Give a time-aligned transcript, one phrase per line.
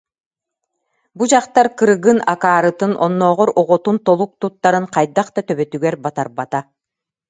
[1.17, 6.59] Бу дьахтар кырыгын, акаарытын, оннооҕор оҕотун толук туттарын хайдах да төбөтүгэр батарбата